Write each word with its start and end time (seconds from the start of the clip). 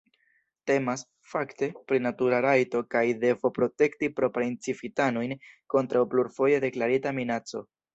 Temas, 0.69 1.03
fakte, 1.33 1.69
pri 1.91 1.99
natura 2.07 2.41
rajto 2.47 2.83
kaj 2.97 3.05
devo 3.27 3.53
protekti 3.61 4.13
proprajn 4.23 4.59
civitanojn 4.69 5.41
kontraŭ 5.77 6.07
plurfoje 6.17 6.69
deklarita 6.71 7.19
minaco. 7.25 7.69